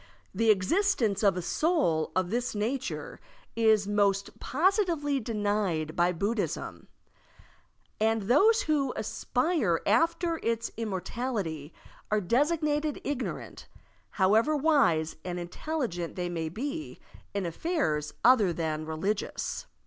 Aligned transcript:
The 0.33 0.49
existence 0.49 1.21
of 1.21 1.37
a 1.37 1.43
soul 1.43 2.11
of 2.15 2.31
this 2.31 2.55
nature 2.55 3.19
is 3.55 3.87
most 3.87 4.39
positively 4.39 5.19
denied 5.19 5.95
by 5.95 6.11
Buddhism. 6.11 6.87
And 7.99 8.23
those 8.23 8.63
who 8.63 8.93
aspire 8.95 9.79
after 9.85 10.39
its 10.41 10.71
immortality 10.75 11.71
are 12.09 12.19
designated 12.19 12.99
ignorant, 13.03 13.67
however 14.09 14.55
wise 14.57 15.17
and 15.23 15.37
intelligent 15.39 16.15
they 16.15 16.29
may 16.29 16.49
be 16.49 16.99
in 17.35 17.45
affairs 17.45 18.11
other 18.25 18.51
than 18.51 18.87
religious. 18.87 19.67